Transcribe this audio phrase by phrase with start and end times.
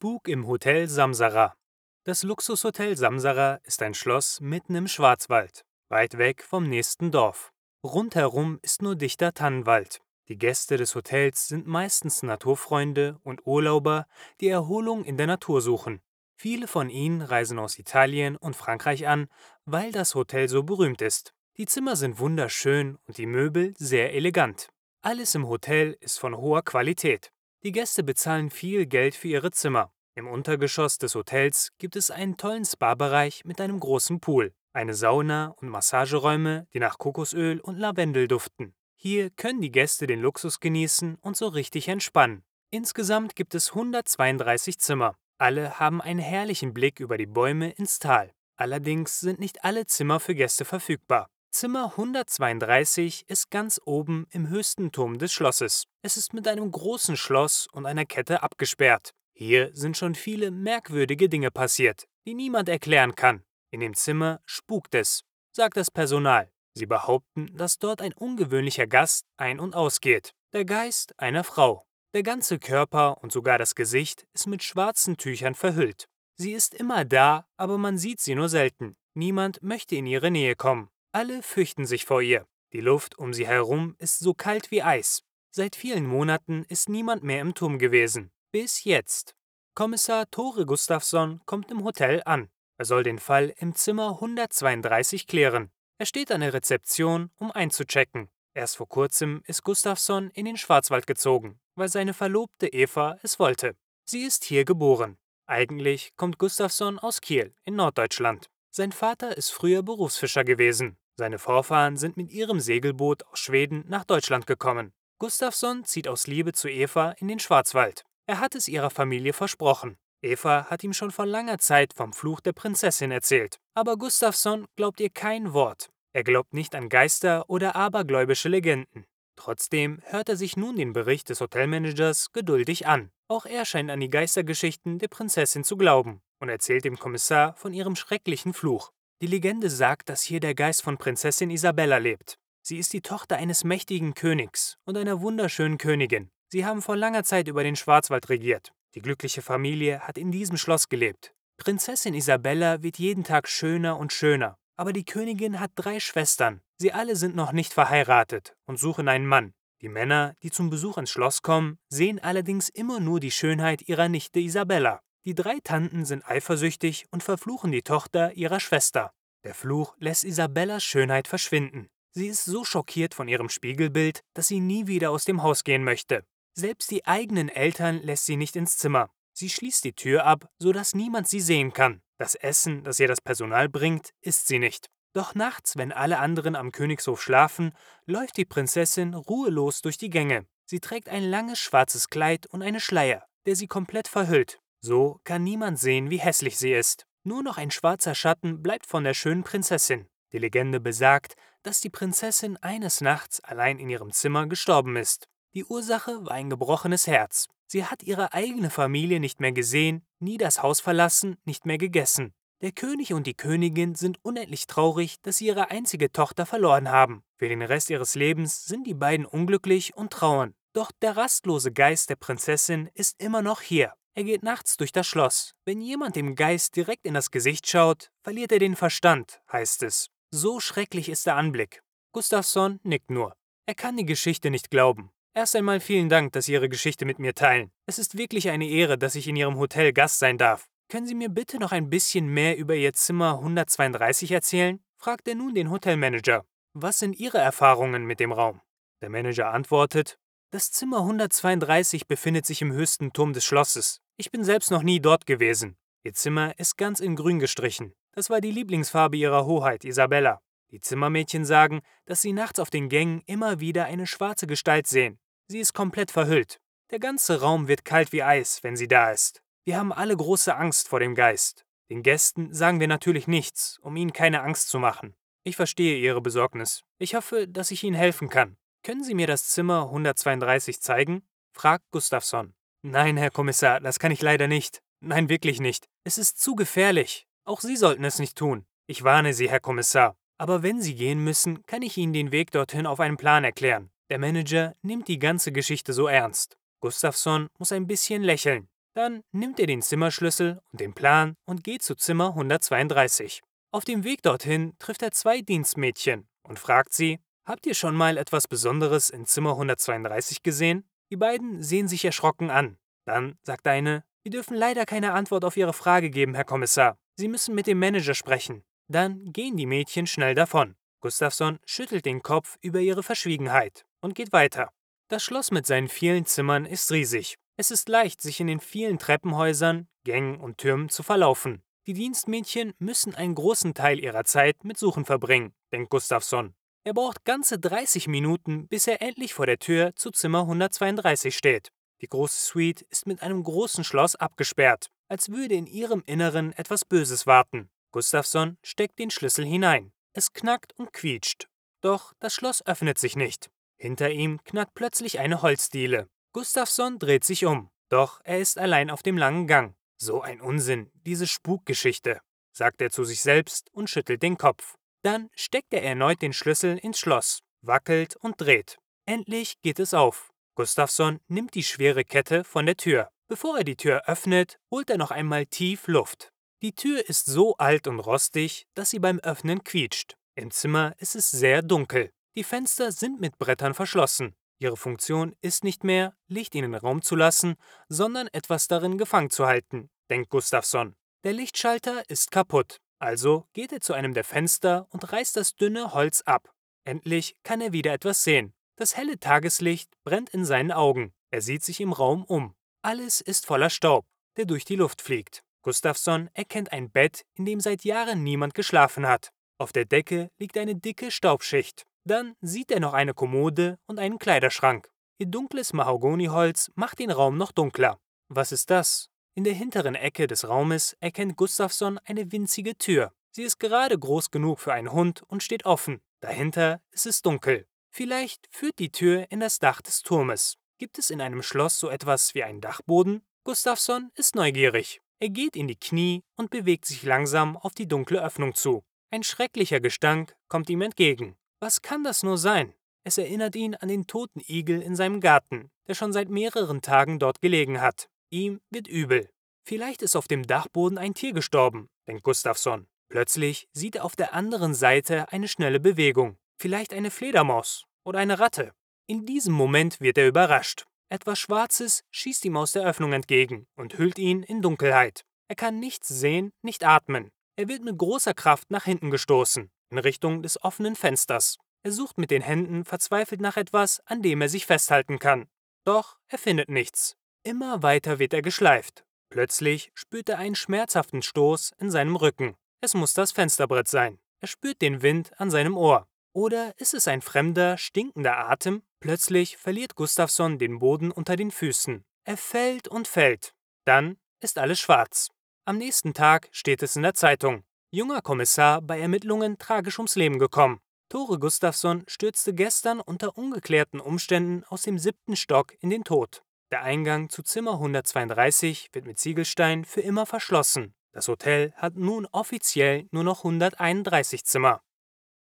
[0.00, 1.54] Spuk im Hotel Samsara.
[2.04, 7.52] Das Luxushotel Samsara ist ein Schloss mitten im Schwarzwald, weit weg vom nächsten Dorf.
[7.84, 10.00] Rundherum ist nur dichter Tannenwald.
[10.28, 14.06] Die Gäste des Hotels sind meistens Naturfreunde und Urlauber,
[14.40, 16.00] die Erholung in der Natur suchen.
[16.34, 19.28] Viele von ihnen reisen aus Italien und Frankreich an,
[19.66, 21.34] weil das Hotel so berühmt ist.
[21.58, 24.70] Die Zimmer sind wunderschön und die Möbel sehr elegant.
[25.02, 27.32] Alles im Hotel ist von hoher Qualität.
[27.62, 29.92] Die Gäste bezahlen viel Geld für ihre Zimmer.
[30.14, 35.54] Im Untergeschoss des Hotels gibt es einen tollen Spa-Bereich mit einem großen Pool, eine Sauna
[35.60, 38.74] und Massageräume, die nach Kokosöl und Lavendel duften.
[38.96, 42.44] Hier können die Gäste den Luxus genießen und so richtig entspannen.
[42.70, 45.16] Insgesamt gibt es 132 Zimmer.
[45.36, 48.32] Alle haben einen herrlichen Blick über die Bäume ins Tal.
[48.56, 51.28] Allerdings sind nicht alle Zimmer für Gäste verfügbar.
[51.52, 55.88] Zimmer 132 ist ganz oben im höchsten Turm des Schlosses.
[56.00, 59.10] Es ist mit einem großen Schloss und einer Kette abgesperrt.
[59.34, 63.42] Hier sind schon viele merkwürdige Dinge passiert, die niemand erklären kann.
[63.72, 66.52] In dem Zimmer spukt es, sagt das Personal.
[66.74, 70.32] Sie behaupten, dass dort ein ungewöhnlicher Gast ein- und ausgeht.
[70.52, 71.84] Der Geist einer Frau.
[72.14, 76.08] Der ganze Körper und sogar das Gesicht ist mit schwarzen Tüchern verhüllt.
[76.36, 78.94] Sie ist immer da, aber man sieht sie nur selten.
[79.14, 80.90] Niemand möchte in ihre Nähe kommen.
[81.12, 82.46] Alle fürchten sich vor ihr.
[82.72, 85.24] Die Luft um sie herum ist so kalt wie Eis.
[85.50, 88.30] Seit vielen Monaten ist niemand mehr im Turm gewesen.
[88.52, 89.34] Bis jetzt.
[89.74, 92.48] Kommissar Tore Gustafsson kommt im Hotel an.
[92.76, 95.72] Er soll den Fall im Zimmer 132 klären.
[95.98, 98.30] Er steht an der Rezeption, um einzuchecken.
[98.54, 103.74] Erst vor kurzem ist Gustafsson in den Schwarzwald gezogen, weil seine Verlobte Eva es wollte.
[104.04, 105.18] Sie ist hier geboren.
[105.46, 108.48] Eigentlich kommt Gustafsson aus Kiel in Norddeutschland.
[108.70, 110.96] Sein Vater ist früher Berufsfischer gewesen.
[111.20, 114.94] Seine Vorfahren sind mit ihrem Segelboot aus Schweden nach Deutschland gekommen.
[115.18, 118.04] Gustafsson zieht aus Liebe zu Eva in den Schwarzwald.
[118.26, 119.98] Er hat es ihrer Familie versprochen.
[120.22, 123.58] Eva hat ihm schon vor langer Zeit vom Fluch der Prinzessin erzählt.
[123.74, 125.90] Aber Gustafsson glaubt ihr kein Wort.
[126.14, 129.04] Er glaubt nicht an Geister oder abergläubische Legenden.
[129.36, 133.10] Trotzdem hört er sich nun den Bericht des Hotelmanagers geduldig an.
[133.28, 137.74] Auch er scheint an die Geistergeschichten der Prinzessin zu glauben und erzählt dem Kommissar von
[137.74, 138.90] ihrem schrecklichen Fluch.
[139.22, 142.38] Die Legende sagt, dass hier der Geist von Prinzessin Isabella lebt.
[142.62, 146.30] Sie ist die Tochter eines mächtigen Königs und einer wunderschönen Königin.
[146.48, 148.72] Sie haben vor langer Zeit über den Schwarzwald regiert.
[148.94, 151.34] Die glückliche Familie hat in diesem Schloss gelebt.
[151.58, 154.56] Prinzessin Isabella wird jeden Tag schöner und schöner.
[154.76, 156.62] Aber die Königin hat drei Schwestern.
[156.78, 159.52] Sie alle sind noch nicht verheiratet und suchen einen Mann.
[159.82, 164.08] Die Männer, die zum Besuch ins Schloss kommen, sehen allerdings immer nur die Schönheit ihrer
[164.08, 165.02] Nichte Isabella.
[165.30, 169.12] Die drei Tanten sind eifersüchtig und verfluchen die Tochter ihrer Schwester.
[169.44, 171.88] Der Fluch lässt Isabellas Schönheit verschwinden.
[172.10, 175.84] Sie ist so schockiert von ihrem Spiegelbild, dass sie nie wieder aus dem Haus gehen
[175.84, 176.24] möchte.
[176.54, 179.08] Selbst die eigenen Eltern lässt sie nicht ins Zimmer.
[179.32, 182.02] Sie schließt die Tür ab, sodass niemand sie sehen kann.
[182.18, 184.88] Das Essen, das ihr das Personal bringt, isst sie nicht.
[185.12, 187.72] Doch nachts, wenn alle anderen am Königshof schlafen,
[188.04, 190.48] läuft die Prinzessin ruhelos durch die Gänge.
[190.66, 194.58] Sie trägt ein langes schwarzes Kleid und eine Schleier, der sie komplett verhüllt.
[194.80, 197.06] So kann niemand sehen, wie hässlich sie ist.
[197.22, 200.06] Nur noch ein schwarzer Schatten bleibt von der schönen Prinzessin.
[200.32, 205.28] Die Legende besagt, dass die Prinzessin eines Nachts allein in ihrem Zimmer gestorben ist.
[205.54, 207.48] Die Ursache war ein gebrochenes Herz.
[207.66, 212.32] Sie hat ihre eigene Familie nicht mehr gesehen, nie das Haus verlassen, nicht mehr gegessen.
[212.62, 217.22] Der König und die Königin sind unendlich traurig, dass sie ihre einzige Tochter verloren haben.
[217.36, 220.54] Für den Rest ihres Lebens sind die beiden unglücklich und trauern.
[220.72, 223.94] Doch der rastlose Geist der Prinzessin ist immer noch hier.
[224.14, 225.54] Er geht nachts durch das Schloss.
[225.64, 230.08] Wenn jemand dem Geist direkt in das Gesicht schaut, verliert er den Verstand, heißt es.
[230.32, 231.82] So schrecklich ist der Anblick.
[232.12, 233.36] Gustafsson nickt nur.
[233.66, 235.10] Er kann die Geschichte nicht glauben.
[235.32, 237.70] Erst einmal vielen Dank, dass Sie Ihre Geschichte mit mir teilen.
[237.86, 240.66] Es ist wirklich eine Ehre, dass ich in Ihrem Hotel Gast sein darf.
[240.88, 244.80] Können Sie mir bitte noch ein bisschen mehr über Ihr Zimmer 132 erzählen?
[244.98, 246.44] fragt er nun den Hotelmanager.
[246.72, 248.60] Was sind Ihre Erfahrungen mit dem Raum?
[249.02, 250.18] Der Manager antwortet,
[250.50, 254.00] das Zimmer 132 befindet sich im höchsten Turm des Schlosses.
[254.16, 255.76] Ich bin selbst noch nie dort gewesen.
[256.02, 257.94] Ihr Zimmer ist ganz in grün gestrichen.
[258.12, 260.40] Das war die Lieblingsfarbe Ihrer Hoheit, Isabella.
[260.72, 265.20] Die Zimmermädchen sagen, dass sie nachts auf den Gängen immer wieder eine schwarze Gestalt sehen.
[265.46, 266.60] Sie ist komplett verhüllt.
[266.90, 269.42] Der ganze Raum wird kalt wie Eis, wenn sie da ist.
[269.64, 271.64] Wir haben alle große Angst vor dem Geist.
[271.90, 275.14] Den Gästen sagen wir natürlich nichts, um ihnen keine Angst zu machen.
[275.44, 276.82] Ich verstehe Ihre Besorgnis.
[276.98, 278.56] Ich hoffe, dass ich Ihnen helfen kann.
[278.82, 281.22] Können Sie mir das Zimmer 132 zeigen?
[281.52, 282.54] fragt Gustafsson.
[282.82, 284.80] Nein, Herr Kommissar, das kann ich leider nicht.
[285.00, 285.86] Nein, wirklich nicht.
[286.04, 287.26] Es ist zu gefährlich.
[287.44, 288.64] Auch Sie sollten es nicht tun.
[288.86, 290.16] Ich warne Sie, Herr Kommissar.
[290.38, 293.90] Aber wenn Sie gehen müssen, kann ich Ihnen den Weg dorthin auf einen Plan erklären.
[294.08, 296.56] Der Manager nimmt die ganze Geschichte so ernst.
[296.80, 298.68] Gustafsson muss ein bisschen lächeln.
[298.94, 303.42] Dann nimmt er den Zimmerschlüssel und den Plan und geht zu Zimmer 132.
[303.72, 308.16] Auf dem Weg dorthin trifft er zwei Dienstmädchen und fragt sie, Habt ihr schon mal
[308.16, 310.88] etwas Besonderes in Zimmer 132 gesehen?
[311.10, 312.78] Die beiden sehen sich erschrocken an.
[313.06, 316.96] Dann sagt eine, wir dürfen leider keine Antwort auf Ihre Frage geben, Herr Kommissar.
[317.16, 318.62] Sie müssen mit dem Manager sprechen.
[318.86, 320.76] Dann gehen die Mädchen schnell davon.
[321.00, 324.70] Gustafsson schüttelt den Kopf über ihre Verschwiegenheit und geht weiter.
[325.08, 327.34] Das Schloss mit seinen vielen Zimmern ist riesig.
[327.56, 331.64] Es ist leicht, sich in den vielen Treppenhäusern, Gängen und Türmen zu verlaufen.
[331.88, 336.54] Die Dienstmädchen müssen einen großen Teil ihrer Zeit mit Suchen verbringen, denkt Gustafsson.
[336.82, 341.70] Er braucht ganze 30 Minuten, bis er endlich vor der Tür zu Zimmer 132 steht.
[342.00, 346.86] Die große Suite ist mit einem großen Schloss abgesperrt, als würde in ihrem Inneren etwas
[346.86, 347.68] Böses warten.
[347.92, 349.92] Gustafsson steckt den Schlüssel hinein.
[350.14, 351.48] Es knackt und quietscht.
[351.82, 353.50] Doch das Schloss öffnet sich nicht.
[353.76, 356.08] Hinter ihm knackt plötzlich eine Holzdiele.
[356.32, 357.70] Gustafsson dreht sich um.
[357.90, 359.74] Doch er ist allein auf dem langen Gang.
[359.98, 362.20] So ein Unsinn, diese Spukgeschichte,
[362.52, 364.76] sagt er zu sich selbst und schüttelt den Kopf.
[365.02, 368.78] Dann steckt er erneut den Schlüssel ins Schloss, wackelt und dreht.
[369.06, 370.30] Endlich geht es auf.
[370.54, 373.10] Gustafsson nimmt die schwere Kette von der Tür.
[373.28, 376.32] Bevor er die Tür öffnet, holt er noch einmal tief Luft.
[376.62, 380.16] Die Tür ist so alt und rostig, dass sie beim Öffnen quietscht.
[380.34, 382.10] Im Zimmer ist es sehr dunkel.
[382.36, 384.34] Die Fenster sind mit Brettern verschlossen.
[384.58, 387.54] Ihre Funktion ist nicht mehr, Licht in den Raum zu lassen,
[387.88, 390.94] sondern etwas darin gefangen zu halten, denkt Gustafsson.
[391.24, 392.78] Der Lichtschalter ist kaputt.
[393.00, 396.54] Also geht er zu einem der Fenster und reißt das dünne Holz ab.
[396.84, 398.52] Endlich kann er wieder etwas sehen.
[398.76, 401.12] Das helle Tageslicht brennt in seinen Augen.
[401.30, 402.54] Er sieht sich im Raum um.
[402.82, 404.06] Alles ist voller Staub,
[404.36, 405.42] der durch die Luft fliegt.
[405.62, 409.32] Gustafsson erkennt ein Bett, in dem seit Jahren niemand geschlafen hat.
[409.58, 411.84] Auf der Decke liegt eine dicke Staubschicht.
[412.04, 414.90] Dann sieht er noch eine Kommode und einen Kleiderschrank.
[415.18, 417.98] Ihr dunkles Mahagoniholz macht den Raum noch dunkler.
[418.28, 419.10] Was ist das?
[419.34, 423.12] In der hinteren Ecke des Raumes erkennt Gustafsson eine winzige Tür.
[423.30, 426.00] Sie ist gerade groß genug für einen Hund und steht offen.
[426.20, 427.66] Dahinter ist es dunkel.
[427.90, 430.56] Vielleicht führt die Tür in das Dach des Turmes.
[430.78, 433.22] Gibt es in einem Schloss so etwas wie einen Dachboden?
[433.44, 435.00] Gustafsson ist neugierig.
[435.20, 438.82] Er geht in die Knie und bewegt sich langsam auf die dunkle Öffnung zu.
[439.10, 441.36] Ein schrecklicher Gestank kommt ihm entgegen.
[441.60, 442.74] Was kann das nur sein?
[443.04, 447.18] Es erinnert ihn an den toten Igel in seinem Garten, der schon seit mehreren Tagen
[447.18, 448.08] dort gelegen hat.
[448.30, 449.30] Ihm wird übel.
[449.64, 452.86] Vielleicht ist auf dem Dachboden ein Tier gestorben, denkt Gustafsson.
[453.08, 458.38] Plötzlich sieht er auf der anderen Seite eine schnelle Bewegung vielleicht eine Fledermaus oder eine
[458.38, 458.72] Ratte.
[459.06, 460.84] In diesem Moment wird er überrascht.
[461.08, 465.24] Etwas Schwarzes schießt ihm aus der Öffnung entgegen und hüllt ihn in Dunkelheit.
[465.48, 467.30] Er kann nichts sehen, nicht atmen.
[467.56, 471.56] Er wird mit großer Kraft nach hinten gestoßen, in Richtung des offenen Fensters.
[471.82, 475.48] Er sucht mit den Händen verzweifelt nach etwas, an dem er sich festhalten kann.
[475.84, 477.16] Doch er findet nichts.
[477.42, 479.04] Immer weiter wird er geschleift.
[479.30, 482.54] Plötzlich spürt er einen schmerzhaften Stoß in seinem Rücken.
[482.82, 484.18] Es muss das Fensterbrett sein.
[484.40, 486.06] Er spürt den Wind an seinem Ohr.
[486.34, 488.82] Oder ist es ein fremder, stinkender Atem?
[489.00, 492.04] Plötzlich verliert Gustafsson den Boden unter den Füßen.
[492.24, 493.54] Er fällt und fällt.
[493.86, 495.30] Dann ist alles schwarz.
[495.64, 497.64] Am nächsten Tag steht es in der Zeitung.
[497.90, 500.80] Junger Kommissar bei Ermittlungen tragisch ums Leben gekommen.
[501.08, 506.42] Tore Gustafsson stürzte gestern unter ungeklärten Umständen aus dem siebten Stock in den Tod.
[506.70, 510.94] Der Eingang zu Zimmer 132 wird mit Ziegelstein für immer verschlossen.
[511.10, 514.80] Das Hotel hat nun offiziell nur noch 131 Zimmer.